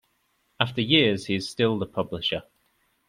[0.59, 2.41] After years, he is still the publisher.